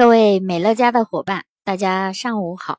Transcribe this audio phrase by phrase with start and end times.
[0.00, 2.78] 各位美乐家的伙伴，大家上午好。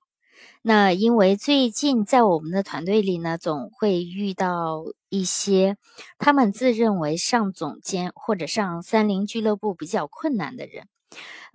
[0.64, 5.78] 那因为最近在我们的团队里呢，总会遇到一些
[6.18, 10.88] 他们自认为上总监或者上三菱俱乐部比较困难的人。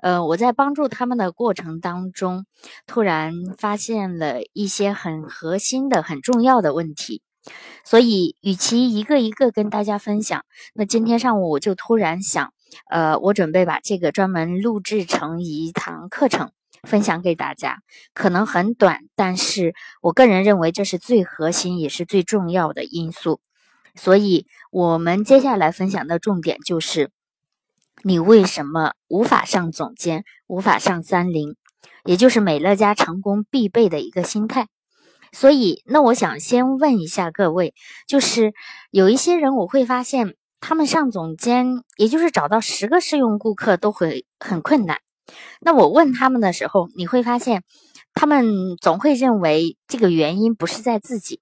[0.01, 2.46] 呃，我在帮助他们的过程当中，
[2.87, 7.23] 突然发现了一些很核心的、很重要的问题。
[7.85, 10.45] 所以，与其一个一个跟大家分享，
[10.75, 12.53] 那今天上午我就突然想。
[12.91, 16.52] 呃，我准备把这个专门录制成一堂课程，
[16.83, 17.79] 分享给大家。
[18.15, 23.41] 可能很短，但是我个人认为这是最核心也是最重要的因素。
[23.95, 27.11] 所以，我们接下来分享的重点就是：
[28.02, 31.56] 你为什么无法上总监，无法上三菱，
[32.05, 34.69] 也就是美乐家成功必备的一个心态。
[35.33, 37.75] 所以，那我想先问一下各位，
[38.06, 38.53] 就是
[38.91, 40.37] 有一些人，我会发现。
[40.69, 44.98] 他们上总监，也就是找到十个试用顾客都会很困难。
[45.61, 47.62] 那我问他们的时候，你会发现，
[48.14, 51.39] 他们总会认为这个原因不是在自己，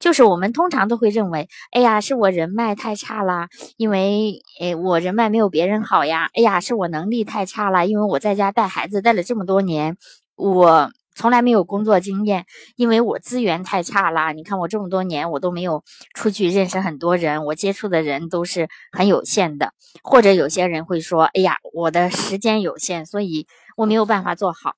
[0.00, 6.28] 就是我们通常都会认为，哎呀，是我人脉太差啦，因为诶我人脉没有别人好呀。
[6.34, 9.96] 哎呀，是我能力太差啦，因为我在家带孩子带了这么多年，
[10.34, 10.90] 我。
[11.14, 14.32] 从来没有工作经验，因为我资源太差啦。
[14.32, 15.84] 你看我这么多年，我都没有
[16.14, 19.72] 出去认识很多人，我接触的人都是很有限的。
[20.02, 24.74] 或者有些人会说：“哎呀，我的时间有限，所以我没有办法做好。”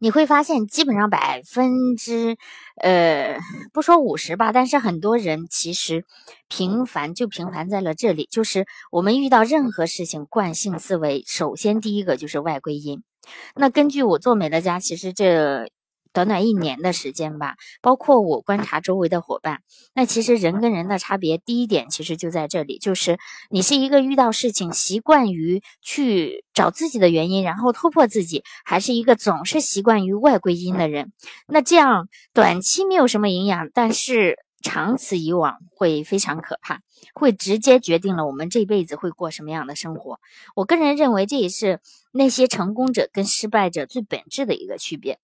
[0.00, 2.36] 你会发现，基本上百分之，
[2.80, 3.38] 呃，
[3.72, 6.04] 不说五十吧，但是很多人其实
[6.48, 13.02] 平凡就平凡在了这里，就是我们遇到任何事情，惯性思维，首先第一个就是外归因。
[13.54, 15.68] 那根据我做美乐家，其实这
[16.12, 19.60] 短短一年的时间吧，包括我观察周围的伙伴，
[19.94, 23.18] 那其实人跟人的差别，第一点其实就在这里，就是
[23.50, 31.12] 你是一个遇到事情习惯于去找自己的原因，然后突破自己，还是一个总是习惯于外归因的人。
[31.46, 34.36] 那这样短期没有什么营养，但是。
[34.62, 36.80] 长此以往会非常可怕，
[37.14, 40.18] 会直接决定了我们这辈子会过什么样的生活。
[40.56, 41.80] 我个人认为，这也是
[42.12, 45.18] 那些成功者跟失败者最本质的一个区别。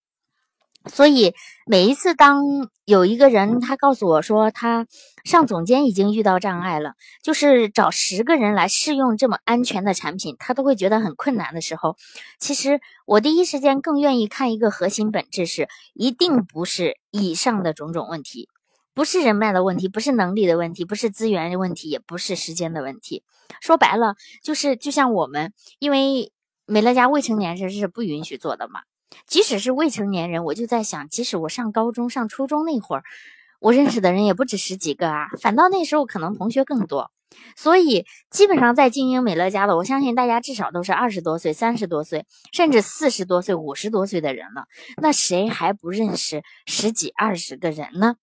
[0.87, 1.35] 所以
[1.67, 2.45] 每一次当
[2.85, 4.87] 有一个人他告诉我说他
[5.25, 11.97] 上总监已经遇到障碍了，就是找十个人来试用这么安全的产品，他都会觉得很困难的时候，
[12.39, 18.51] 其实我第一时间更愿意看一个核心本质是，一定不是以上的种种问题。
[18.95, 23.25] 不是人脉的问题，不是能力的问题，不是资源的问题，也不是时间的问题。
[23.61, 26.33] 说白了，就是就像我们，因为
[26.65, 28.81] 美乐家未成年人是不允许做的嘛。
[29.27, 33.03] 即使是未成年人，我就在想，即使我上高中、上初中那会儿，
[33.61, 35.29] 我认识的人也不止十几个啊。
[35.41, 37.11] 反倒那时候可能同学更多。
[37.57, 44.67] 所以，基本上在经营美乐家的，我相信大家至少都是二十多岁、三十多岁，甚至四十多岁、五十多岁的人了。
[45.03, 48.15] 那谁还不认识十几、二十个人呢？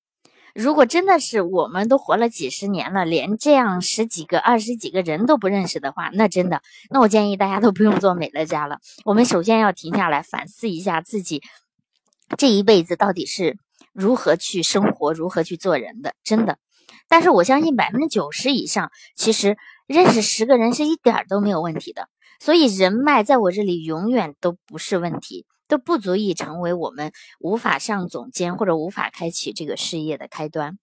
[0.54, 8.80] 如果真的是我们都活了几十年了，连这样十几个、二十几个人都不认识的话，那真的，那我建议大家都不用做美乐家了。
[9.06, 11.42] 我们首先要停下来反思一下自己
[12.38, 13.58] 这一辈子到底是
[13.94, 16.58] 如何去生活、如何去做人的，真的。
[17.08, 19.58] 但是我相信百分之九十以上，其实
[19.88, 22.08] 认识十个人是一点都没有问题的。
[22.40, 25.46] 所以人脉在我这里永远都不是问题。
[25.72, 30.78] 都不足以成为我们无法上总监或者无法开启这个事业的开端，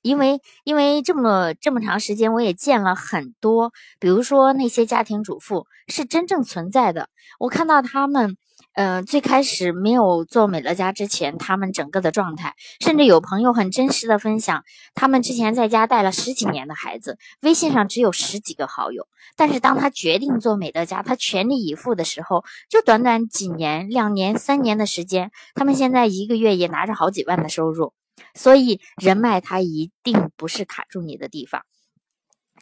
[0.00, 8.38] 因为因为这么这么长时间，我也见了很多，比如说那些家庭主妇是真正存在的，我看到他们。
[8.80, 14.62] 嗯，最开始没有做美乐家之前，他们整个的状态，甚至有朋友很真实的分享，
[14.94, 19.08] 他们之前在家带了十几年的孩子，微信上只有十几个好友。
[19.34, 27.94] 但是当他决定做美乐家，他全力以赴的时候，就短短几年、两年、三年的时间，他们现在一个月也拿着好几万的收入。
[28.32, 31.62] 所以人脉它一定不是卡住你的地方，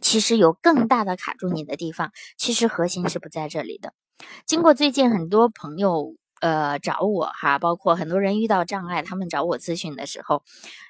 [0.01, 3.93] 其实有更大的卡住你的地方，其实核心是不在这里的。
[4.47, 10.43] 经过最近很多朋友呃找我哈，包括很多人遇到障碍，他们找我咨询的时候，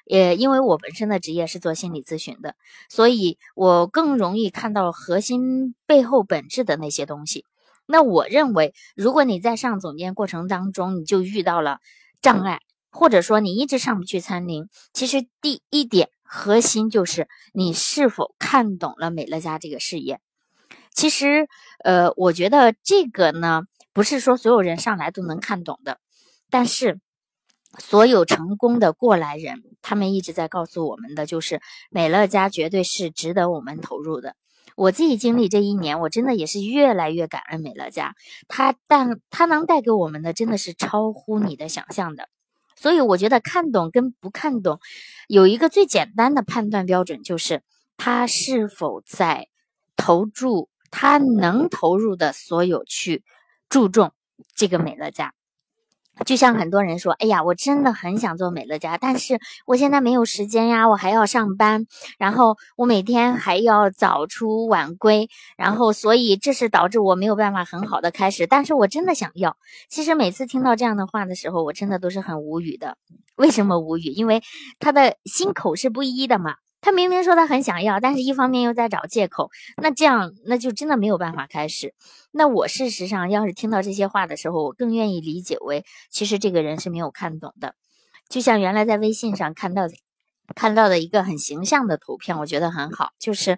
[0.05, 2.55] 也因为我本身的职业是做心理咨询的，
[2.89, 7.45] 所以我更容易看到核心背后本质的那些东西。
[7.85, 11.79] 那我认为，如果你在上总监过程当中，你就遇到了
[12.21, 12.59] 障碍，
[12.91, 20.19] 或者说你一直上不去参零，其实第一点核心就是你是否看懂了美乐家这个事业。
[20.97, 21.47] 其实，
[21.83, 23.61] 呃，我觉得这个呢，
[23.93, 25.99] 不是说所有人上来都能看懂的，
[26.49, 26.99] 但是，
[27.77, 31.61] 所有成功的过来人，他们一直在告诉我们的，就是
[31.91, 34.35] 美乐家绝对是值得我们投入的。
[34.75, 38.15] 我自己经历这一年，我真的也是越来越感恩美乐家，
[38.47, 42.27] 它但它能带给我们的真的是超乎你的想象的。
[42.75, 44.79] 所以我觉得看懂跟不看懂，
[45.27, 47.61] 有一个最简单的判断标准，就是
[47.97, 49.47] 他是否在
[49.95, 53.23] 投注他能投入的所有去
[53.69, 54.11] 注重
[54.55, 55.33] 这个美乐家。
[56.25, 61.85] 就像很多人说：“哎呀，我真的很想做美乐家，但是我现在没有时间呀，我还要上班，
[62.17, 68.47] 然后我每天还要早出晚归，然后所以这是导致我没有办法很好的开始。
[68.47, 69.57] 但是我真的想要。
[69.89, 72.97] 其实每次听到这样的话的时候，我真的都是很无语的。
[73.35, 74.09] 为什么无语？
[74.09, 74.41] 因为
[74.79, 79.49] 他的心口是不一的嘛。”他明明说他很想要，但是一方面又在找借口，
[79.81, 81.93] 那这样那就真的没有办法开始。
[82.31, 87.73] 那我事实上要是听到这些话的时候，我更愿意理解为，其实这个人是没有看懂的。
[88.29, 89.95] 就像原来在微信上看到的，
[90.55, 93.57] 看到的一个很形象的图片，我觉得很好，就是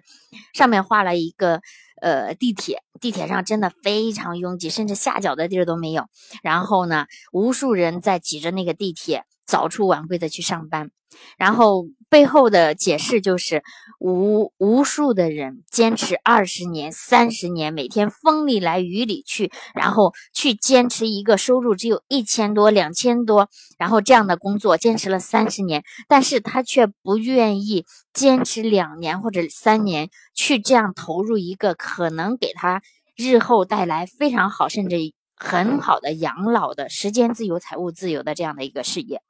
[0.54, 1.60] 上面画了一个
[2.00, 6.06] 呃地铁，地铁上真的非常拥挤，甚至下脚的地儿都没有。
[6.42, 9.24] 然后呢，无数人在挤着那个地铁。
[9.50, 10.92] 早出晚归的去上班，
[11.36, 13.64] 然后背后的解释就是
[13.98, 32.82] 无无数的人坚持二十年、三十年，每天风里来雨里去，然后去坚持一个收入只有一千多、两千多，然后这样的工作坚持了三十年，但是他却不愿意坚持两年或者三年去这样投入一个可能给他
[33.16, 34.96] 日后带来非常好甚至
[35.34, 39.20] 很好的养老的时间自由、财务自由的这样的一个事业。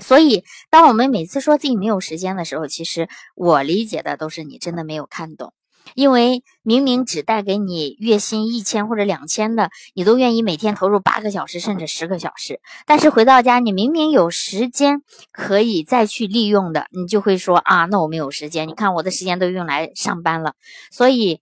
[0.00, 5.52] 所以，当我们每次说自己没有时间的时候，其实我理解的都是你真的没有看懂。
[5.94, 15.02] 因为明明只带给你月薪一千或者两千的，你都愿意每天投入八个小时甚至十个小时，但是回到家，你明明有时间
[15.32, 18.68] 可以再去利用的，你就会说啊，那我没有时间。
[18.68, 20.54] 你看我的时间都用来上班了，
[20.90, 21.40] 所以。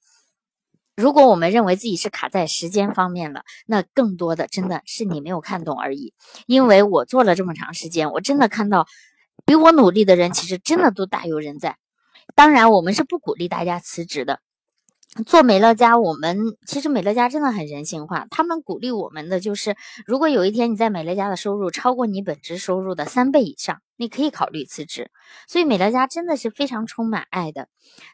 [1.01, 6.13] 如果我们认为自己是卡在时间方面了，那更多的真的是你没有看懂而已。
[6.47, 8.87] 因为我做了这么长时间，我真的看到
[9.47, 11.79] 比我努力的人，其实真的都大有人在。
[12.35, 14.41] 当然，我们是不鼓励大家辞职的。
[15.27, 18.27] 做美乐家，我们其实美乐家真的很人性化。
[18.31, 19.75] 他们鼓励我们的就是，
[20.07, 25.13] 如果有一天你在美乐家的收入超过你本职收入的三倍以上，你可以考虑辞职。
[25.47, 27.69] 所以美乐家真的是非常充满爱的。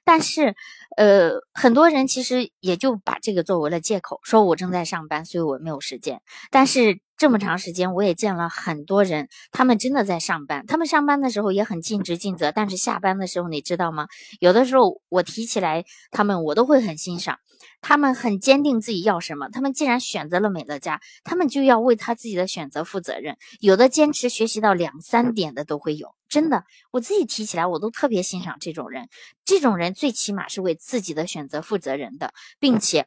[0.05, 0.55] 但是，
[0.99, 6.21] 呃，很多人其实也就把这个作为了借口，说我正在上班，所以我没有时间。
[6.50, 7.00] 但是。
[7.19, 10.67] 这么长时间，我也见了很多人，他们真的在上班。
[10.67, 14.06] 他们上班的时候也很尽职尽责，但是下班的时候，你知道吗？
[14.38, 17.38] 有的时候我提起来他们，我都会很欣赏。
[17.81, 19.49] 他们很坚定自己要什么。
[19.49, 23.37] 他们既然选择了美乐家，他们就要为他自己的选择负责任。
[23.61, 29.08] 有的坚持学习到两三点的都会有，真的，我自己提起来我都特别欣赏这种人。
[29.44, 33.06] 这种人最起码是为自己的选择负责任的，并且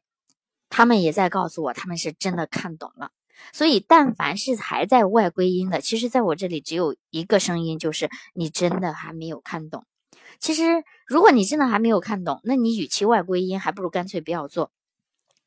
[0.70, 3.12] 他们也在告诉我，他们是真的看懂了。
[3.54, 9.86] 所以，但凡是还在外归因的，其实在我这里只有一个声音，就是你真的还没有看懂。
[10.40, 14.72] 其实，如果你真的还没有看懂，那你与其外归因，还不如干脆不要做。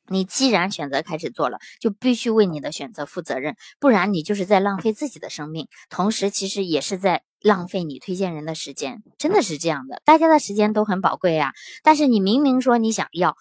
[0.07, 9.01] 你既然选择开始做了，就必须为你的选择负责任，不然你就是在浪费自己的生命，同时其实也是在浪费你推荐人的时间。
[9.17, 11.53] 真的是这样的，大家的时间都很宝贵呀。
[11.83, 13.35] 但是你明明说你想要，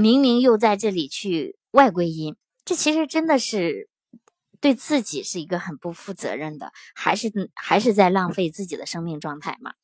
[0.00, 3.88] 明明又在这里去外归因，这其实真的是。
[4.60, 9.74] 对自己是一个很不负责任的，还是还是在浪费自己的生命状态嘛？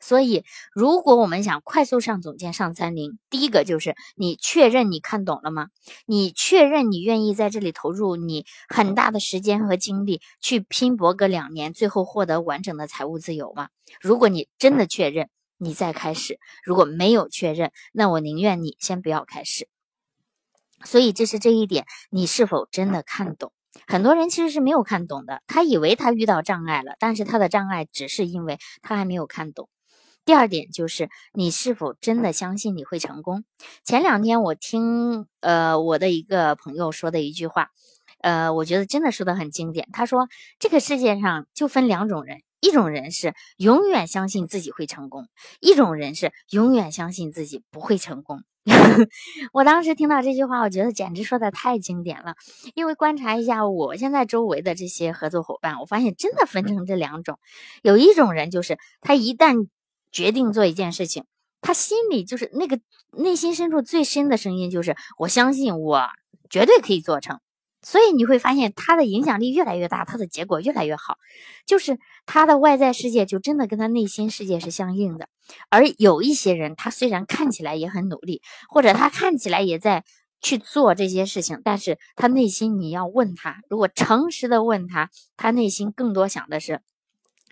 [0.00, 5.68] 所以，如果我们想快速上总监、上三零，第一个就是你确认你看懂了吗？
[6.06, 13.68] 你确认你愿意在这里投入你很大的时间和精力去拼搏个两年，最后获得完整的财务自由吗？
[14.00, 15.28] 如果你真的确认，
[15.58, 19.68] 你再开始；如果没有确认，那我宁愿你先不要开始。
[20.84, 23.52] 所以，这是这一点，你是否真的看懂？
[23.86, 29.68] 很多人其实是没有看懂的，他以为他遇到障碍了，但是他的障碍只是因为他还没有看懂。
[30.30, 33.42] 第二点就是你是否真的相信你会成功？
[33.82, 37.70] 前两天我听呃我的一个朋友说的一句话，
[38.20, 39.88] 呃，我觉得真的说的很经典。
[39.92, 40.28] 他说
[40.60, 45.26] 这个世界上就分两种人，一种人是永远相信自己会成功，
[45.58, 48.44] 一种人是永远相信自己不会成功。
[49.52, 52.36] 我当时听到这句话，我觉得简直说的太经典了。
[52.76, 57.40] 因为观察一下我现在周围的这些合作伙伴，我发现真的分成这两种。
[57.82, 59.66] 有一种人就是他一旦
[60.12, 61.24] 决定做一件事情，
[61.60, 62.80] 他心里就是那个
[63.12, 66.02] 内心深处最深的声音，就是我相信我
[66.48, 67.38] 绝对可以做成。
[67.82, 71.16] 所以你会发现他的影响力越来越大，他的结果越来越好，
[71.66, 75.28] 就是他的外在世界就真的跟他内心世界是相应的。
[75.70, 80.04] 而有一些人，他虽然看起来也很努力，或者他看起来也在
[80.42, 86.82] 去做这些事情，但是他内心你要问他，如果诚实的问他，他内心更多想的是。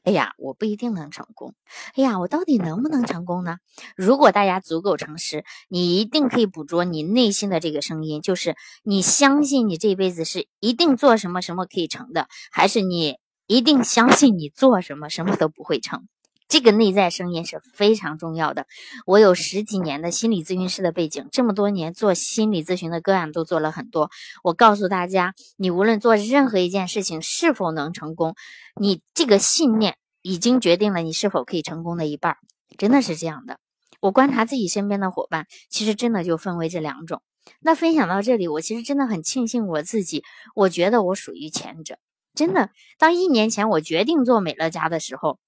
[0.08, 1.54] 哎呀，我不一定能成功。
[1.94, 3.58] 哎呀，我到底能不能成功呢？
[3.94, 16.08] 如果大家足够诚实，你一定可以捕捉你内心的这个声音，就是你相信你这辈子是一定做什么什么可以成的，还是你一定相信你做什么什么都不会成？
[16.48, 18.66] 这个内在声音是非常重要的。
[19.04, 24.10] 我有十几年的心理咨询师的背景，这么多年做心理咨询的个案都做了很多。
[24.42, 28.34] 我告诉大家，你无论做任何一件事情是否能成功，
[28.80, 32.36] 你这个信念已经决定了你是否可以成功的一半，
[32.76, 33.58] 真的是这样的。
[34.00, 37.22] 我观察自己身边的伙伴，其实真的就分为这两种。
[37.60, 40.22] 那分享到这里，我其实真的很庆幸我自己，
[40.54, 41.98] 我觉得我属于前者。
[42.34, 45.38] 真的，当一年前我决定做美乐家的时候。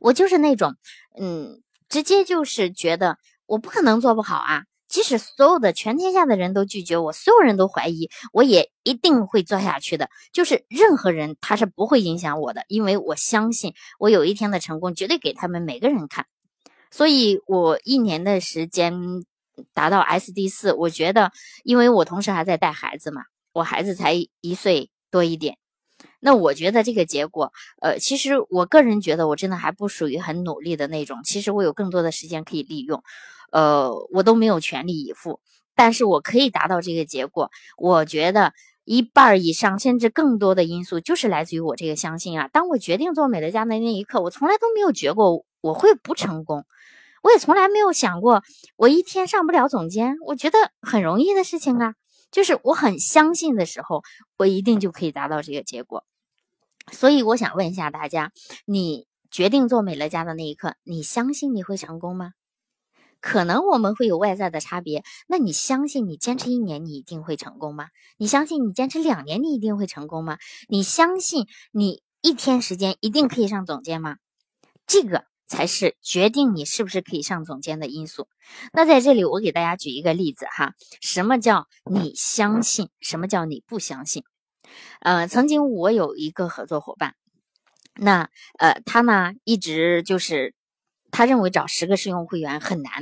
[0.00, 0.74] 我就是那种，
[1.20, 4.64] 嗯，直接就是觉得我不可能做不好啊！
[4.94, 10.08] 即使所有的全天下的人都拒绝我，所有人都怀疑，我也一定会做下去的。
[10.32, 16.26] 就是任何人他是不会影响我的，因为我相信我有一天的成功绝对给他们每个人看。
[16.92, 18.94] 所以我一年的时间
[19.72, 21.32] 达到 SD 四，我觉得，
[21.64, 23.22] 因为我同时还在带孩子嘛，
[23.52, 25.58] 我孩子才一岁多一点。
[26.20, 31.18] 那我觉得这个结果，呃，其实我个人觉得我真的还不属于很努力的那种。
[31.24, 33.02] 其实我有更多的时间可以利用，
[33.54, 35.38] 呃，我都没有全力以赴，
[35.76, 37.52] 但是我可以达到这个结果。
[37.78, 38.52] 我觉得
[38.84, 42.48] 一半以上甚至更多的因素就是来自于我这个相信啊。
[42.48, 46.64] 当我决定做美乐家的那一刻，我从来都没有觉过我会不成功，
[47.22, 48.42] 我也从来没有想过
[48.74, 50.16] 我一天上不了总监。
[50.26, 51.94] 我觉得很容易的事情啊，
[52.32, 54.02] 就是我很相信的时候，
[54.36, 56.04] 我一定就可以达到这个结果。
[56.90, 58.32] 所以我想问一下大家：
[58.66, 62.32] 你决定做美乐家的那一刻，你相信你会成功吗？
[63.24, 65.02] 可能我们会有外在的差别。
[65.26, 67.88] 那你相信你坚持一年你一定会成功吗？
[68.18, 70.36] 你相信你坚持两年你一定会成功吗？
[70.68, 74.18] 你相信你一天时间一定可以上总监吗？
[74.86, 78.28] 这个才是决定你是不是可以上总监的因素。
[78.74, 82.90] 那在这里我给大家举一个例子哈，什么叫你相信？
[83.00, 84.22] 什么叫你不相信？
[85.00, 87.14] 呃，曾经我有一个合作伙伴，
[87.96, 88.28] 那
[88.58, 90.54] 呃，他呢一直就是
[91.14, 92.92] 他认为找十个试用会员很难，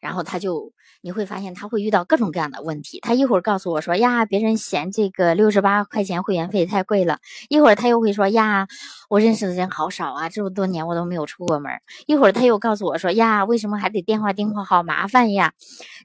[0.00, 3.00] 然后他就你会发现他会遇到各种各样的问题。
[3.00, 7.16] 他一会儿告诉我说呀，别人嫌这个六十八块钱会员费太贵了；
[7.48, 8.68] 一会儿他又会说呀，
[9.10, 11.72] 我认识的人好少啊，这么多年我都没有出过门；
[12.06, 15.52] 一会儿他又告诉我说呀，为什么还得电话订货，好麻烦呀？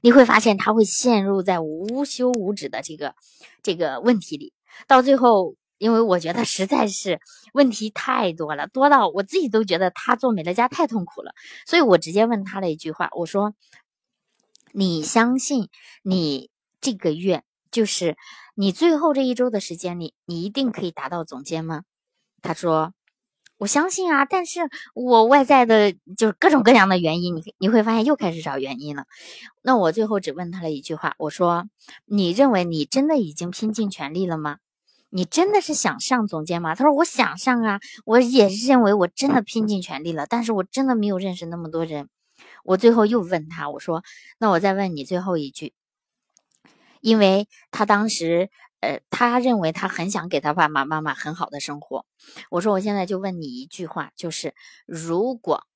[0.02, 3.14] 你会发现他会陷入在无休无止的这个
[3.62, 4.52] 这个问题里。
[4.88, 7.20] 到最后，因为我觉得实在是
[7.52, 11.34] 问题太多了，多到我自己都觉得他做美乐家太痛苦了，
[11.66, 13.52] 所以我直接问他了一句话，我说
[14.70, 15.70] ：“你相信
[16.04, 18.16] 你这个月就是
[18.54, 21.82] 你最后这一周的时间里，你一定可以达到总监吗？”
[22.42, 22.94] 他说
[23.58, 24.60] ：“我相信啊，但是
[24.94, 29.06] 我外在的就是各种各样的原因，你你会发现又开始找原因了。
[29.62, 31.64] 那我最后只问他了一句话，我说：
[32.04, 34.58] 你认为你真的已经拼尽全力了吗？”
[35.14, 36.74] 你真的是想上总监吗？
[36.74, 42.08] 他说我想上啊，我也认为我真的拼尽全力了，但是我真的没有认识那么多人。
[42.64, 44.02] 我最后又问他，我说
[44.38, 45.74] 那我再问你最后一句，
[47.02, 48.48] 因为他当时
[48.80, 52.06] 呃，他认为他很想给他爸爸妈妈很好的生活。
[52.48, 54.54] 我说我现在就问你一句话，就是
[54.86, 55.66] 如果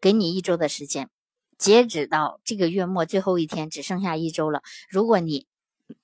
[0.00, 1.10] 给你一周的时间，
[1.58, 5.48] 截止到这个月末最后一天，只剩下一周了，如果你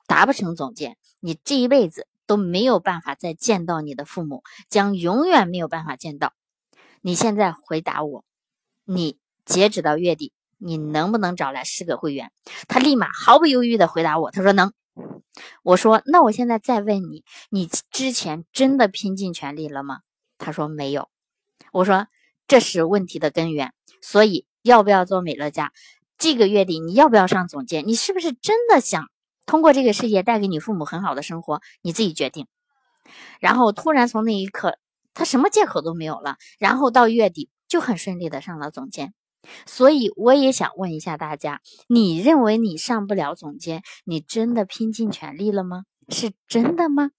[0.09, 2.09] 达不成总监，你这一辈子。
[2.33, 6.33] 都没有办法再见到你的父母，将永远没有办法见到。
[7.03, 8.25] 你现在回答我，
[8.87, 12.33] 你截止到月底，你能不能找来十个会员？
[12.69, 14.73] 他立马毫不犹豫的回答我，他说能。
[15.63, 20.01] 我说那我现在再问你，你之前真的拼尽全力了吗？
[20.39, 21.11] 他说没有。
[21.71, 22.07] 我说
[22.49, 25.71] 这是问题的根源，所以要不要做美乐家？
[26.17, 27.87] 这个月底你要不要上总监？
[27.87, 29.11] 你是不是真的想？
[29.47, 32.47] 通过这个事业带给你父母很好的生活，你自己决定。
[33.41, 34.79] 然后突然从那一刻，
[35.15, 36.37] 他什么借口都没有了。
[36.59, 39.13] 然后到月底就很顺利的上了总监。
[39.67, 45.83] 所以我也想问一下大家：你认为你上不了总监，你真的拼尽全力了吗？
[46.09, 47.11] 是真的吗？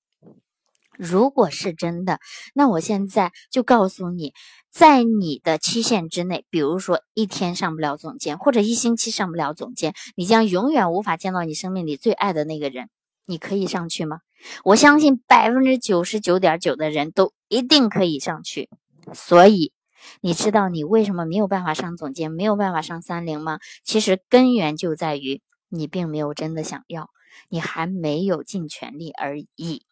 [0.98, 2.20] 如果是真的，
[2.54, 4.34] 那我现在就告诉你，
[4.70, 12.90] 在你的期限之内，比如说一天上不了总监，或者一星期上不了总监，你将永远无法见到你生命里最爱的那个人。
[13.26, 14.20] 你可以上去吗？
[14.66, 18.70] 我相信百分之九十九点九的人都一定可以上去。
[19.14, 19.72] 所以，
[20.20, 23.60] 你知道你为什么没有办法上总监，没有办法上三零吗？
[23.86, 27.10] 其实根源就在于你并没有真的想要，
[27.48, 29.86] 你还没有尽全力而已。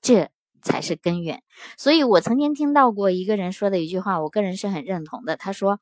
[0.00, 0.30] 这。
[0.60, 1.44] 才是根源，
[1.78, 5.36] 所以我曾经听到过一个人说的一句话，我个人是很认同的。
[5.36, 5.78] 他说：“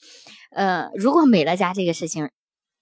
[0.52, 2.30] 呃，如果美乐家这个事情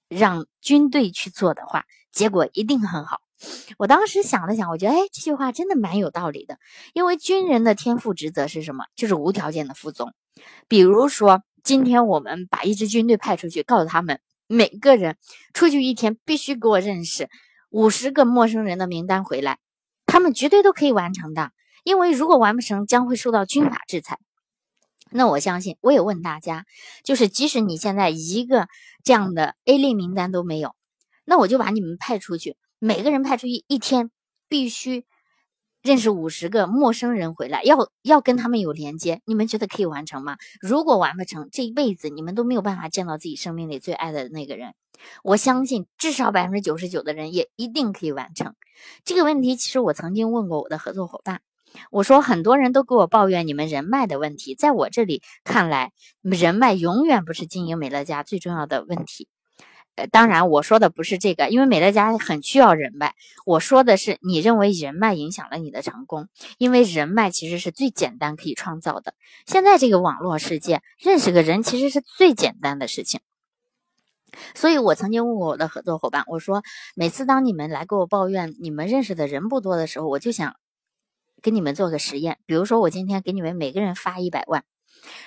[0.08, 3.20] 让军队去做的话，结果一定很好。”
[3.78, 6.58] 我当时想了想，我觉得，哎，这句话真的蛮有道理的。
[6.94, 8.84] 因为军人的天赋职责是什么？
[8.96, 10.12] 就是无条件的服从。
[10.66, 15.16] 比如说，今天我们把一支军队派出去，告诉他们每个人
[15.54, 17.30] 出去一天必须给我认识
[17.70, 19.58] 五十个陌生人的名单回来，
[20.14, 21.50] 他们绝对都可以完成的。
[21.82, 24.20] 因为如果完不成，将会受到军法制裁。
[25.10, 26.66] 那我相信，我也问大家，
[27.02, 28.68] 就是即使你现在一个
[29.02, 30.76] 这样的 A 类名单都没有，
[31.24, 34.12] 那我就把你们派出去，每个人派出去一天，
[34.48, 35.04] 必须
[35.84, 39.20] 认识五十个陌生人回来，要要跟他们有连接。
[39.26, 40.38] 你们觉得可以完成吗？
[40.62, 44.72] 如果完不成，这一辈子你们都没有办法见到自己生命里最爱的那个人。
[45.22, 48.54] 我相信，至少百分之九十九的人也一定可以完成
[49.04, 49.56] 这个问题。
[49.56, 51.42] 其实我曾经问过我的合作伙伴。
[51.90, 59.28] 我说，很多人都给我抱怨你们人脉的问题，在我这里看来，人脉永远不是经营美乐家最重要的问题。
[60.10, 63.14] 当然我说的不是这个，因为美乐家很需要人脉。
[63.46, 69.14] 我说的是，你认为人脉影响了你的成功，因为人脉其实是最简单可以创造的。
[69.46, 73.20] 现在这个网络世界，认识个人其实是最简单的事情。
[74.54, 76.62] 所以我曾经问过我的合作伙伴，我说，
[76.94, 80.56] 每次当你们来给我抱怨你们认识的人不多的时候，我就想。
[81.42, 84.64] 给你们做个实验，比如说我今天给你们每个人发一百万，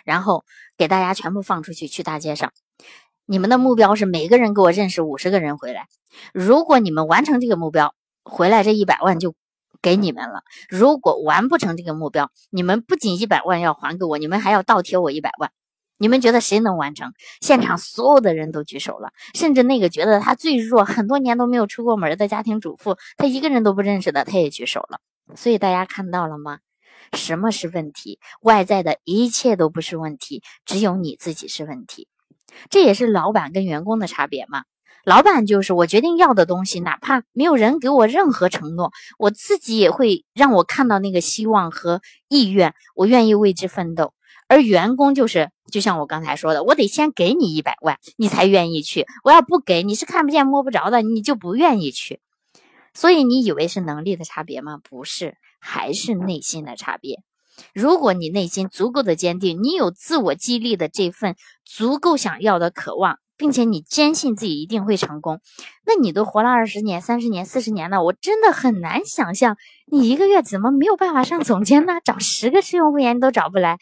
[0.03, 0.45] 然后
[0.75, 2.53] 给大家全部放出去去大街上，
[3.29, 5.87] 你们的目标是每个人给我认识五十个人回来。
[6.33, 7.93] 如果你们完成这个目标，
[8.23, 9.35] 回来这一百万就
[9.81, 15.51] 给你们了；如果完不成这个目标，你们不仅一百万要还给我，你们还要倒贴我一百万。
[15.97, 17.11] 你们觉得谁能完成？
[17.41, 25.01] 现场所有的人都举手了，甚至那个觉得他最弱、很多年都没有出过门的家庭主妇，他一个人都不认识的，他也举手了。
[25.35, 26.59] 所以大家看到了吗？
[27.11, 28.19] 什么是问题？
[28.39, 32.07] 外在的一切都不是问题，只有你自己是问题。
[32.69, 34.63] 这也是老板跟员工的差别嘛。
[35.03, 44.13] 老板就是我决定要的东西，哪怕没有人给我任何承诺，我自己也会让我看到那个希望和意愿，我愿意为之奋斗。
[44.49, 49.05] 而员工就是，就像我刚才说的，我得先给你一百万，你才愿意去。
[49.23, 52.19] 我要不给你，是看不见摸不着的，你就不愿意去。
[52.93, 54.79] 所以你以为是能力的差别吗？
[54.83, 57.21] 不是，还是内心的差别。
[57.73, 65.41] 如果你内心足够的坚定，你有自我激励的这份足够想要的渴望，并且你坚信自己一定会成功，
[65.85, 71.99] 那你都活了二十年、三十年、四十年了，我真的很难想象你一个月怎么没有办法上总监呢？
[72.03, 73.77] 找十个试用会员你都找不来，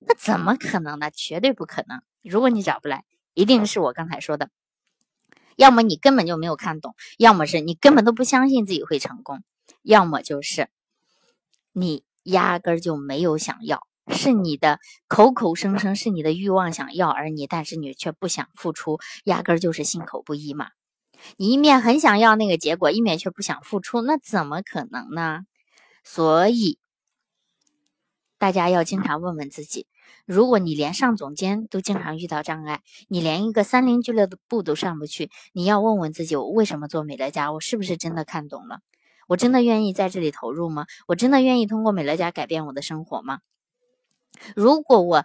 [0.00, 1.10] 那怎么可能呢？
[1.10, 2.00] 绝对不可能。
[2.22, 4.50] 如果你找不来，一定是我刚才说的。
[5.56, 9.42] 要么你根本就没有看懂，要么是你根本都不相信自己会成功，
[9.82, 10.68] 要么就是
[11.72, 20.68] 你压根儿就没有想要，是你的口口声声是你的欲望想要，而你但是你却不想付出，压根儿就是心口不一嘛。
[21.36, 25.40] 你一面很想要那个结果，一面却不想付出，那怎么可能呢？
[26.02, 26.78] 所以
[28.38, 29.86] 大家要经常问问自己。
[30.24, 37.52] 如果你连上总监都经常遇到障碍，你连一个三零俱乐部都上不去，你要问问自己：我为什么做美乐家？
[37.52, 38.80] 我是不是真的看懂了？
[39.30, 40.86] 我真的愿意在这里投入吗？
[41.06, 43.38] 我真的愿意通过美乐家改变我的生活吗？
[44.56, 45.24] 如果我，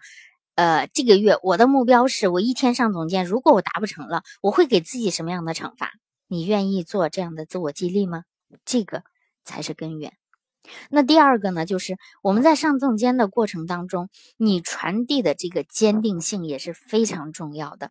[0.54, 5.90] 呃，这个月我的目标是我一天上总监，如果我达不成了，我会给自己什么样的惩罚？
[6.28, 8.26] 你愿意做这样的自我激励吗？
[8.64, 9.02] 这个
[9.44, 10.14] 才是根源。
[10.92, 17.90] 那第二个呢，就是我们在上总监的过程当中，你传递的这个坚定性也是非常重要的。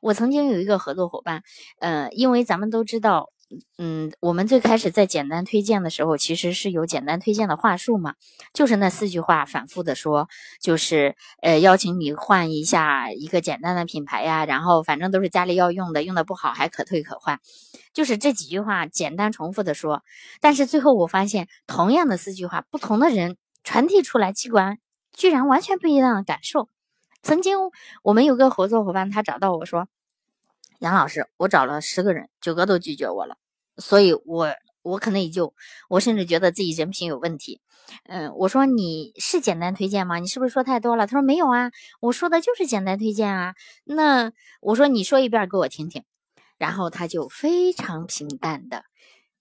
[0.00, 1.42] 我曾经有一个合作伙伴，
[1.78, 3.28] 呃，因为咱们都知道。
[3.78, 8.14] 嗯，我们最开始在简单推荐的时候，其实是有简单推荐的话术嘛，
[8.52, 10.28] 就是那四句话反复的说，
[10.60, 17.38] 就是呃邀请你换一下一个简单的品牌呀，然后反正都是家里要用的，用的不好还可退可换，
[17.94, 20.02] 就是这几句话简单重复的说，
[20.40, 24.78] 但是最后我发现，同样的四句话，不同的人传递出来，器官
[25.12, 26.68] 居然完全不一样的感受。
[27.22, 27.56] 曾经
[28.02, 29.86] 我们有个合作伙伴，他找到我说。
[30.80, 33.36] 杨老师，我找了十个人，九个都拒绝我了，
[33.76, 34.48] 所以我
[34.82, 35.52] 我可内疚，
[35.88, 37.60] 我甚至觉得自己人品有问题。
[38.08, 40.18] 嗯，我说你是简单推荐吗？
[40.18, 41.06] 你是不是说太多了？
[41.06, 43.54] 他说没有啊，我说的就是简单推荐啊。
[43.84, 46.04] 那我说你说一遍给我听听，
[46.58, 48.82] 然后他就非常平淡的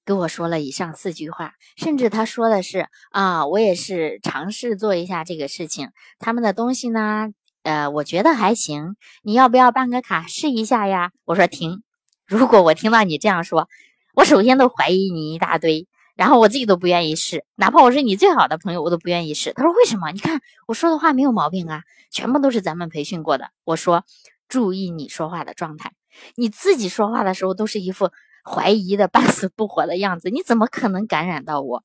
[0.05, 5.89] 跟我说了以上四句话，甚至他说的是啊，我也是尝试做一下这个事情。
[6.19, 7.29] 他们的东西呢，
[7.65, 8.95] 呃，我觉得还行。
[9.23, 11.11] 你要不要办个卡试一下呀？
[11.25, 11.81] 我说停。
[12.27, 13.67] 如果我听到你这样说，
[14.13, 19.51] 我首先都怀疑你一大堆，然后我自己都不愿意试，哪怕我是你最好的朋友，我都不愿意试。
[19.53, 20.11] 他说为什么？
[20.11, 23.49] 你看我说的话没有毛病啊，全部都是咱们培训过的。
[23.63, 24.05] 我说
[24.47, 25.93] 注意你说话的状态，
[26.35, 28.11] 你自己说话的时候都是一副。
[28.47, 31.83] 怀疑的半死不活的样子，你怎么可能感染到我？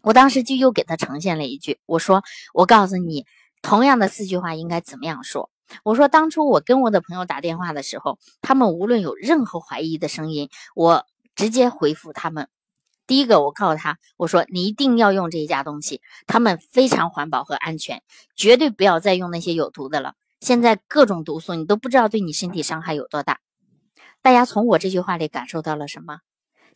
[0.00, 3.26] 我当时就又给他呈现了一句，我说：“我告诉你，
[3.66, 5.50] 同样的四句话应该怎么样说？”
[5.82, 12.48] 我说：“当初我跟我的朋友打电话的时候，他们无论有任何怀疑的声音，我直接回复他们。
[13.08, 18.04] 第一个，我告诉他，我说你一定要用这一家东西，他们非常环保和安全，
[18.36, 20.14] 绝对不要再用那些有毒的了。
[20.40, 23.40] 现在各种毒素，你都不知道对你身体伤害有多大。”
[24.22, 26.20] 大家从我这句话里感受到了什么？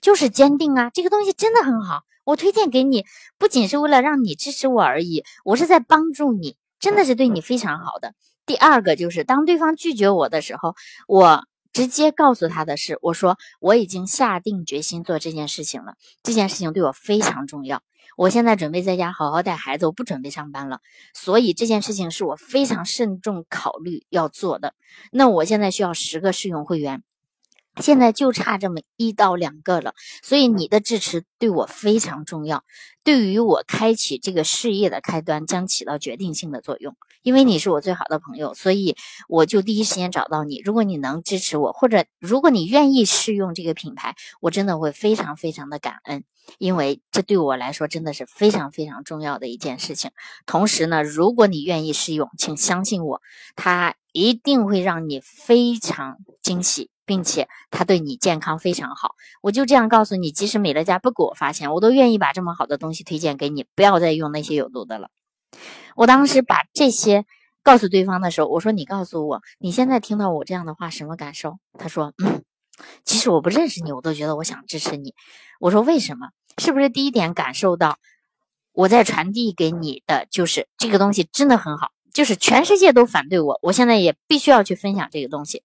[0.01, 0.91] 就是坚定啊！
[0.93, 3.05] 这个东西真的很好，我推荐给你，
[3.39, 8.15] 不仅是为了让你支持我而已，我是在帮助你，真的是对你非常好的。
[8.47, 10.75] 第二个就是，当对方拒绝我的时候，
[11.07, 17.83] 我直接告诉他的是，我说我已经下定决心做这件事情了，这件事情对我非常重要。
[18.17, 20.81] 我现在准备在家好好带孩子，我不准备上班了，
[21.15, 24.75] 所以这件事情是我非常慎重考虑要做的。
[25.13, 27.03] 那我现在需要十个试用会员。
[27.77, 32.65] 现在就差这么一到两个了，所以你的支持对我非常重要，
[33.05, 36.97] 对于我开启这个事业的开端将起到决定性的作用。
[37.23, 38.97] 因为你是我最好的朋友，所以
[39.29, 40.59] 我就第一时间找到你。
[40.65, 46.25] 如果你能支持我，或者如果你愿意试用这个品牌，我真的会非常非常的感恩，
[46.57, 50.11] 因为这对我来说真的是非常非常重要的一件事情。
[50.47, 53.21] 同时呢，如果你愿意试用，请相信我，
[53.55, 56.89] 它一定会让你非常惊喜。
[57.11, 63.67] 并且它对你健康非常好，我就这样告诉你，即使美乐家不给我发钱，我都愿意把这么好的东西推荐给你。
[63.75, 65.11] 不要再用那些有毒的了。
[65.97, 67.25] 我当时把这些
[67.65, 72.45] 告诉对方的时候，我说：“你告诉我，你现在听到我这样的话什么感受？”他说：“嗯，
[73.03, 75.13] 即使我不认识你，我都觉得我想支持你。”
[75.59, 76.29] 我说：“为什么？
[76.59, 77.99] 是不是第一点感受到
[78.73, 81.89] 我在传递给你的就是这个东西真的很好？
[82.15, 85.65] 就是全世界都反对我，我现在也必须要去分享这个东西。”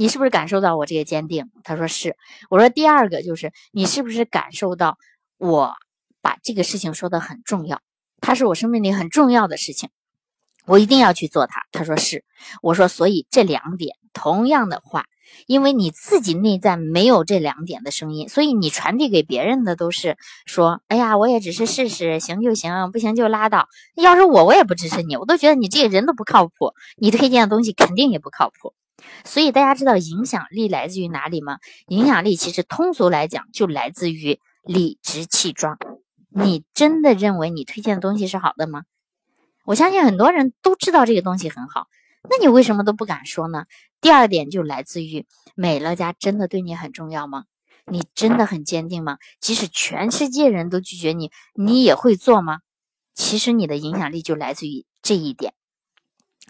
[0.00, 1.50] 你是不是感受到我这个坚定？
[1.64, 2.16] 他说是。
[2.50, 4.96] 我说第二个就是你是不是感受到
[5.38, 5.74] 我
[6.22, 7.80] 把这个事情说的很重要？
[8.20, 9.90] 它是我生命里很重要的事情，
[10.66, 11.62] 我一定要去做它。
[11.72, 12.24] 他说是。
[12.62, 15.06] 我说所以这两点同样的话，
[15.48, 23.66] 因为你自己内在没有这两点的声音，所以你传递给别人的都是说：哎呀，我也只是试试，行就行，不行就拉倒。
[23.96, 28.74] 要是我，我也不支持你，我都觉得你这个人都不靠谱，你推荐的东西肯定也不靠谱。
[29.24, 31.58] 所以大家知道影响力来自于哪里吗？
[31.88, 35.78] 影响力其实通俗来讲就来自于理直气壮。
[36.30, 38.82] 你真的认为你推荐的东西是好的吗？
[39.64, 41.86] 我相信很多人都知道这个东西很好，
[42.30, 43.64] 那你为什么都不敢说呢？
[44.00, 47.44] 第二点就来自于美乐家真的对你很重要吗？
[47.90, 49.18] 你真的很坚定吗？
[49.40, 52.58] 即使全世界人都拒绝你，你也会做吗？
[53.14, 55.54] 其实你的影响力就来自于这一点。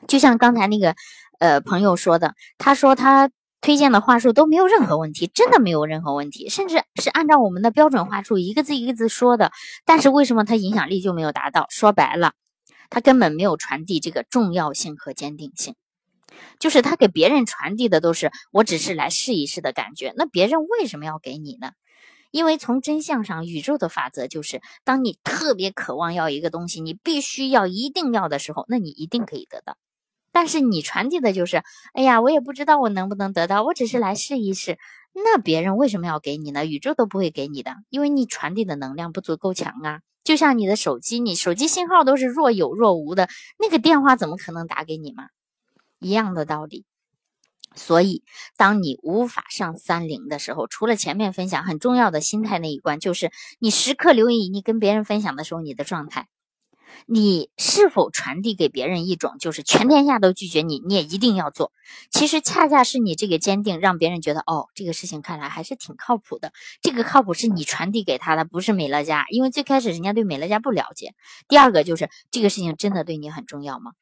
[0.07, 0.95] 就像刚才那个。
[1.41, 3.31] 呃，朋友说的，他说他
[3.61, 9.53] 推荐的话术都没有任何问题，真的没有任何问题，甚至是按照我们的标准话术一个字一个字说的。
[9.85, 11.69] 但是为什么他影响力就没有达到？
[11.71, 12.33] 说白了，
[12.91, 15.77] 他根本没有传递这个重要性和坚定性，
[16.59, 20.13] 就是他给别人传递的都是我只是来试一试的感觉。
[20.17, 21.71] 那别人为什么要给你呢？
[22.33, 29.77] 因为从真相上，宇宙的法则就是，当你特别渴望要一个东西，你必须要一定要的时候，那你一定可以得到。
[30.39, 34.79] 但是你传递的就是，哎呀，我也不知道我能不能得到，我只是来试一试。
[35.13, 36.65] 那别人为什么要给你呢？
[36.65, 39.99] 宇宙都不会给你的，因为你传递的能量不足够强啊。
[40.23, 45.25] 就像你的手机，你手机信号都是若有若无的，那个电话怎么可能打给你嘛？
[45.99, 46.85] 一样的道理。
[47.75, 48.23] 所以，
[48.57, 56.29] 当你无法上三零的时候，除了前面分享很重要的心态那一关，就是你时刻留意你跟别人分享的时候你的状态。
[57.07, 61.73] 你是否传递给别人一种就是全天下都拒绝你，你也一定要做？
[62.11, 66.53] 其实恰恰是你这个坚定，让别人觉得哦，这个事情看来还是挺靠谱的。
[66.83, 71.15] 这个靠谱是你传递给他的，不是美乐家，因为最开始人家对美乐家不了解。
[71.49, 73.93] 第二个就是这个事情真的对你很重要吗？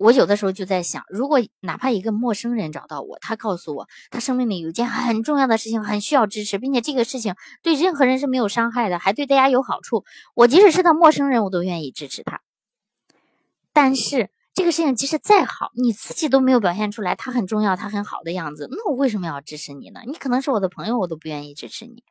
[0.00, 12.40] 我有的时候就在想，如果哪怕一个陌生人找到我，他告诉我他生命里有一件很重要的事情，很需要支持，并且这个事情对任何人是没有伤害的，还对大家有好处，我即使是个陌生人，我都愿意支持他。
[13.74, 20.00] 但是这个事情即使再好，你自己都没有表现出来，他很重要，他很好的样子，那我为什么要支持你呢？
[20.06, 22.02] 你可能是我的朋友，我都不愿意支持你。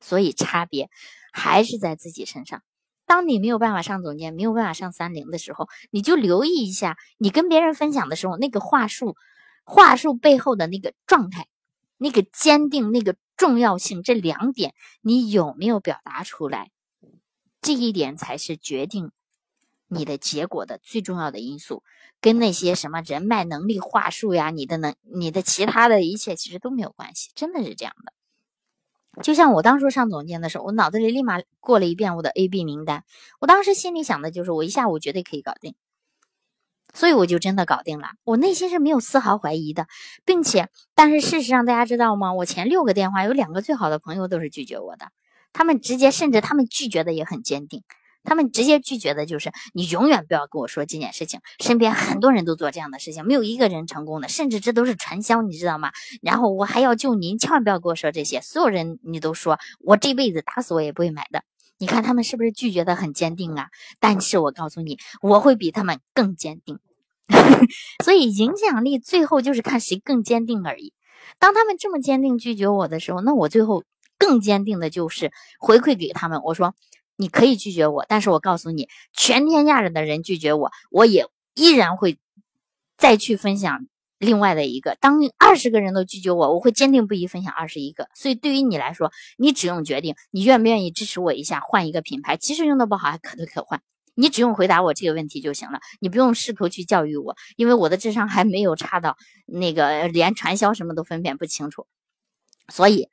[0.00, 0.90] 所以差别
[1.32, 2.62] 还是在自己身上。
[3.08, 9.16] 当你没有办法上总监，没有办法上三零的时候，你就留意一下，你跟别人分享的时候，那个话术，
[9.64, 11.48] 话术背后的那个状态，
[11.96, 16.70] 那个坚定，那个重要性，这两点你有没有表达出来？
[17.62, 19.10] 这一点才是决定
[19.88, 21.82] 你的结果的最重要的因素，
[22.20, 28.12] 跟那些什么人脉、能力、话术呀，你的能、你的其他的一切其实都没有关系，真的是这样的。
[29.22, 33.04] 就像我当初上总监的时候，我脑子里立马过了一遍我的 A、B 名单。
[33.40, 35.74] 我当时心里想的就是，我一下午绝对可以搞定，
[36.94, 38.08] 所以我就真的搞定了。
[38.24, 39.86] 我内心是没有丝毫怀疑的，
[40.24, 42.32] 并且，但是事实上大家知道吗？
[42.32, 45.10] 我前六个电话有两个最好的朋友都是拒绝我的，
[45.52, 47.82] 他们直接，甚至他们拒绝的也很坚定。
[48.28, 51.40] 他们直接拒绝的就是你永远不要跟我说这件事情。
[51.60, 55.92] 身边很多人都做这样的事情，没有一个人成功的，甚至这都是传销，你知道吗？
[56.20, 58.42] 然后我还要救您，千万不要跟我说这些。
[58.42, 61.42] 所有人你都说我这辈子打死我也不会买的。
[61.78, 63.68] 你看他们是不是拒绝的很坚定啊？
[63.98, 66.78] 但是我告诉你，我会比他们更坚定。
[68.04, 70.92] 所以影响力最后就是看谁更坚定而已。
[71.38, 73.84] 当他们这么坚定拒绝我的时候，那我最后
[74.18, 76.74] 更坚定的就是回馈给他们，我说。
[77.20, 82.16] 你可以拒绝我，但是我告诉你，全天下人的人拒绝我，我也依然会
[82.96, 83.86] 再去分享
[84.18, 84.96] 另外的一个。
[85.00, 88.08] 当二十个人都拒绝我，我会坚定不移分享二十一个。
[88.14, 93.82] 所以对于你来说，你只用决定你愿不愿意支持我一下，换一个品牌，即使用的不好还可退可换。
[94.14, 101.86] 你只用回答我这个问题就行了，你不用试图去教育我，因为我的智商还没有差到那个连传销什么都分辨不清楚。
[102.68, 103.08] 所以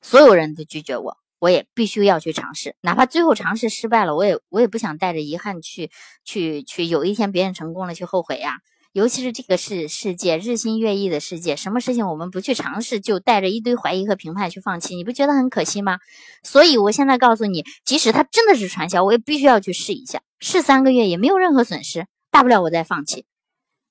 [0.00, 1.16] 所有人都拒绝我。
[1.38, 5.90] 我也必须要去尝试，哪怕最后尝试失败了，我也我也不想带着遗憾去
[6.24, 6.86] 去去。
[6.86, 8.56] 有一天别人成功了，去后悔呀。
[8.92, 15.98] 尤其是这个世世界日新月异的世界，什么事情我们不去尝试，就带着一堆怀疑和评判去放弃，你不觉得很可惜吗？
[16.42, 23.26] 所以我现在告诉你，即使它真的是传销，我也必须要去试一下，试三个月也没有任何损失，大不了我再放弃。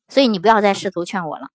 [0.09, 1.49] 所以你不要再试图劝我了，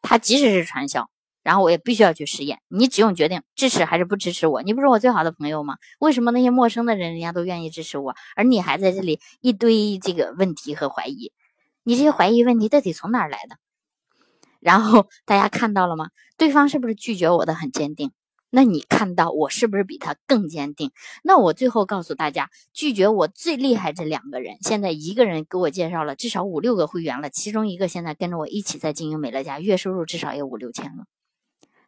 [0.00, 1.10] 它即使是传销。
[1.46, 4.62] 然后我也必须要去实验，你只用决定支持还是不支持我。
[4.64, 5.76] 你不是我最好的朋友吗？
[6.00, 11.30] 为什么那些陌生的人人家都愿意支持我，而你还在这里一堆这个问题和怀疑？
[11.84, 13.58] 你这些怀疑问题到底从哪儿来的？
[14.58, 16.08] 然后大家看到了吗？
[16.36, 18.10] 对方是不是拒绝我的很坚定？
[18.50, 20.90] 那你看到我是不是比他更坚定？
[21.22, 31.04] 那我最后告诉大家，拒绝我最厉害这两个人，现在一个人给我介绍了至少五六个会员了，其中一个现在跟着我一起在经营美乐家，月收入至少有五六千了。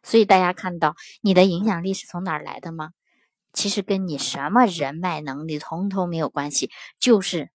[0.03, 2.91] 所以大家看到你的影响力是从哪儿来的吗？
[3.51, 7.49] 其实跟你什么人脉能力通通没有关系，就是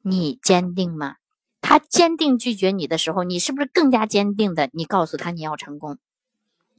[0.00, 1.16] 你坚定吗？
[1.60, 4.70] 他坚定拒绝你的时候，你是不是更加坚定的？
[4.72, 5.98] 你告诉他你要成功，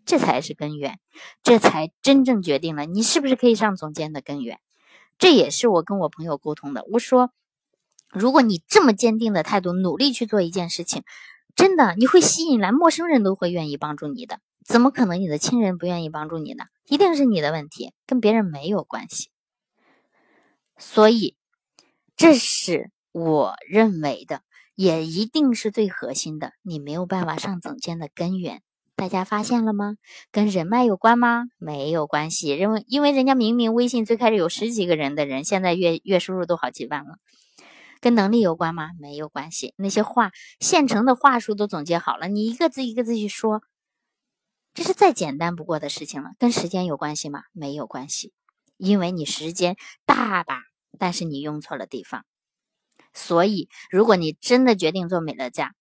[0.05, 0.99] 这才是根源，
[1.43, 4.60] 这才真正决定了你是不是可以上总监的根源。
[5.19, 6.84] 这也是我跟我朋友沟通的。
[6.89, 7.31] 我说，
[8.10, 11.03] 如果你这么坚定的态度，努力去做一件事情，
[11.55, 14.39] 真的你会吸引来陌生人都会愿意帮助你的。
[14.71, 16.63] 怎么可能你的亲人不愿意帮助你呢？
[16.88, 19.29] 一定是你的问题，跟别人没有关系。
[20.77, 21.36] 所以，
[22.15, 24.43] 这是我认为的，
[24.75, 26.53] 也一定是最核心的。
[26.62, 28.62] 你没有办法上总监的根源，
[28.95, 29.97] 大家发现了吗？
[30.31, 31.47] 跟人脉有关吗？
[31.57, 32.55] 没有关系。
[32.55, 37.17] 因为，因为人家明明微信最开始有十几个人的人，现在月月收入都好几万了。
[37.99, 38.91] 跟能力有关吗？
[39.01, 39.73] 没有关系。
[39.75, 40.31] 那些话，
[40.62, 43.62] 现成的话术都总结好了，你一个字一个字去说。
[44.73, 47.43] 这是再简单不过的事情了，跟时间有关系吗？
[47.51, 48.31] 没有关系，
[48.77, 50.62] 因为你时间大把，
[50.97, 52.25] 但是你用错了地方。
[53.13, 55.75] 所以，如果你真的决定做美乐家，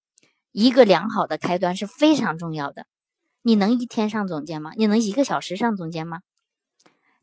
[0.51, 2.87] 一个良好的开端是非常重要的。
[3.43, 4.73] 你能一天上总监吗？
[4.77, 6.23] 你能一个小时上总监吗？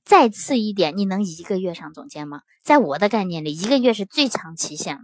[0.06, 2.44] 再次一点，你能一个月上总监吗？
[2.64, 5.04] 在我的概念里，一个月是最长期限了。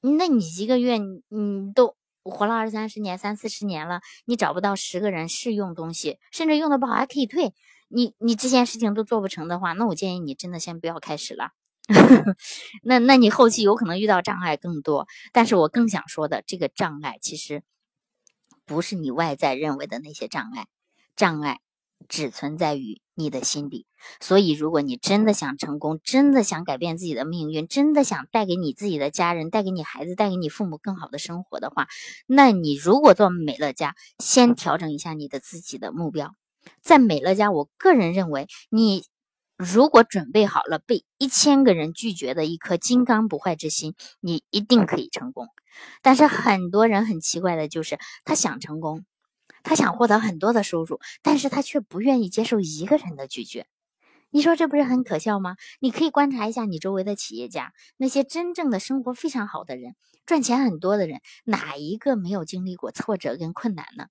[0.00, 1.94] 那你一个月，你你都。
[2.24, 7.54] 活了二三十年，三四十年了，你找不到十个人试用东西，甚至用的不好还可以退。
[7.88, 11.50] 你你这件事情都做不成的话，那我建议你真的先不要开始了。
[12.82, 15.06] 那那你后期有可能遇到障碍更多。
[15.32, 17.62] 但是我更想说的，这个障碍其实
[18.64, 20.66] 不是你外在认为的那些障碍，
[21.14, 21.60] 障碍。
[22.06, 23.86] 只存在于你的心里，
[24.20, 31.86] 所以如果你真的想成功，真的想改变自己的命运，真的想带给你自己的家人、带给你孩子、带给你父母更好的生活的话，
[32.26, 36.34] 那你如果做美乐家，先调整一下你的自己的目标。
[36.82, 39.04] 在美乐家，我个人认为，你
[39.56, 45.46] 如果准备好了被一千个人拒绝的一颗金刚不坏之心，你一定可以成功。
[46.02, 49.04] 但是很多人很奇怪的就是，他想成功，
[49.64, 53.66] 他想获得很多的收入，但是他却不愿意接受一个人的拒绝。
[54.30, 55.56] 你说这不是很可笑吗？
[55.80, 59.94] 你可以观察一下你周围的企业家，那些真正的生活非常好的人，
[60.26, 64.06] 赚钱很多的人，哪一个没有经历过挫折跟困难呢？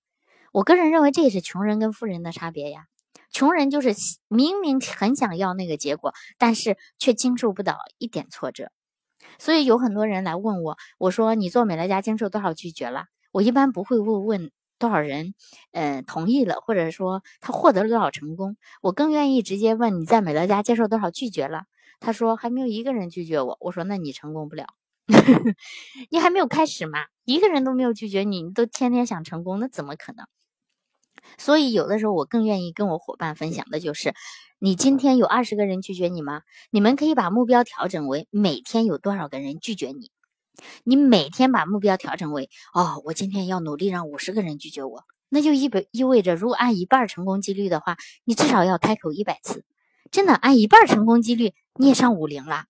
[0.51, 2.85] 我个人认为，这也是穷人跟富人的差别呀。
[3.31, 3.95] 穷人就是
[4.27, 8.71] 明明很想要那个结果，但是却经受不到一点挫折。
[9.39, 13.05] 所以有很多人来问我，我说你做美乐家经受多少拒绝了？
[13.31, 14.51] 我一般不会问问
[14.83, 15.33] 多少人，
[15.71, 18.57] 呃，同意了，或者说他获得了多少成功。
[18.81, 21.63] 我更愿意直接问你在美乐家接受多少拒绝了？
[22.01, 23.57] 他说还没有一个人拒绝我。
[23.61, 24.67] 我说那你成功不了，
[26.11, 30.27] 你还没有开始嘛，一个人都没有拒绝你，你都天天想成功，那怎么可能？
[31.37, 34.13] 所以，有的时候我更愿意跟我伙伴分享的就是，
[34.59, 36.41] 你今天有二十个人拒绝你吗？
[36.71, 40.11] 你们可以把目标调整为每天有多少个人拒绝你。
[40.83, 49.65] 你每天把目标调整为，哦，我今天要努力让五十个人拒绝我，那就意味意味着，如果按一半成功几率的话，你至少要开口一百次。
[50.11, 52.65] 真的，按一半成功几率，你也上五零了。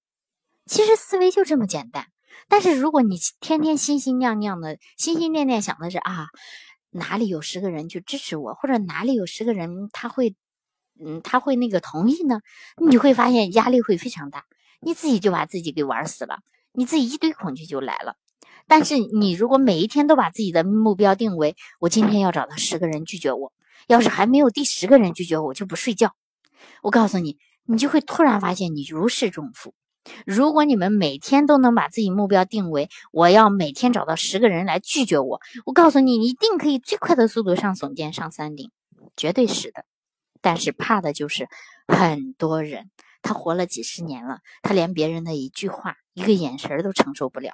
[0.66, 2.08] 其实思维就这么简单。
[2.48, 6.28] 但是如果你天天心心念念的、心心念念想的是啊。
[6.96, 10.36] 哪里有十个人去支持我，或者哪里有十个人他会，
[11.04, 12.42] 嗯，他会那个同意呢？
[12.88, 14.46] 你会发现压力会非常大，
[14.80, 16.42] 你自己就把自己给玩死了，
[16.74, 18.16] 你自己一堆恐惧就来了。
[18.68, 23.52] 但是你如果每一天都把自己的目标定为我今天要找到十个人拒绝我，
[23.88, 26.14] 要是还没有第十个人拒绝我，我就不睡觉。
[26.82, 29.74] 我告诉你，你就会突然发现你如释重负。
[30.26, 38.72] 如果你们每天都能把自己目标定为我要每天找到十个人来拒绝我，我告诉你，你一定可以最快的速度上总监、上三顶，
[39.16, 39.86] 绝对是的。
[40.42, 41.48] 但是怕的就是
[41.88, 42.90] 很多人，
[43.24, 47.54] 他活了几十年了，他连别人的一句话、一个眼神都承受不了，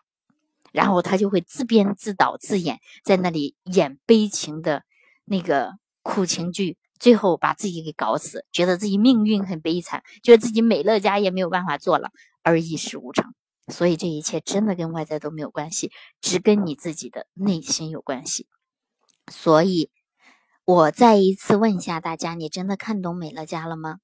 [0.74, 4.84] 然后他就会自编自导自演，在那里演悲情的
[5.24, 6.78] 那个苦情剧。
[7.00, 12.10] 最后把自己给搞死，觉得自己命运很悲惨，觉得自己美乐家也没有办法做了，
[12.44, 13.34] 而一事无成。
[13.70, 18.48] 所以这一切真的跟外在都没有关系，只跟你自己的内心有关系。
[19.32, 19.90] 所以，
[20.66, 24.00] 我再一次问一下大家：你真的看懂美乐家了吗？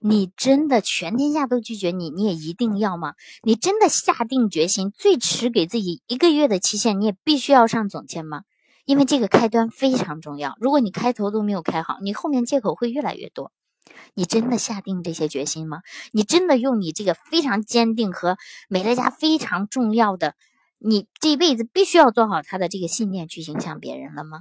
[0.00, 3.14] 你真的全天下都拒绝你，你也一定要吗？
[3.42, 8.42] 你真的下定决心，最迟给自己一个月的期限，你也必须要上总监吗？
[8.84, 13.50] 因为这个开端非常重要，如果你开头都没有开好，你后面借口会越来越多。
[14.14, 15.80] 你真的下定这些决心吗？
[16.12, 18.36] 你真的用你这个非常坚定和
[18.68, 20.34] 美乐家非常重要的，
[20.78, 24.40] 你这辈子必须要做好他的这个信念去影响别人了吗？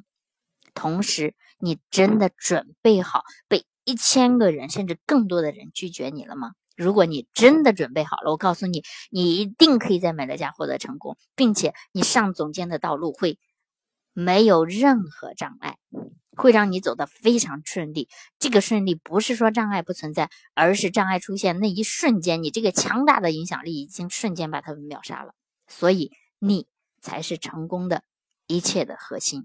[0.74, 6.52] 同时，你真的准备好被一千个人甚至更多的人拒绝你了吗？
[6.76, 13.40] 如果你真的准备好了，我告诉你，你一定可以在美乐家获得成功，并且你上总监的道路会。
[14.18, 15.76] 没有任何障碍，
[16.38, 18.08] 会让你走得非常顺利。
[18.40, 25.34] 这个顺利不是说障碍不存在，而是障碍出现那一瞬间，你这个强大的影响力已经瞬间把他们秒杀了。
[25.68, 26.66] 所以你
[27.02, 28.04] 才是成功的
[28.48, 29.44] 一切的核心。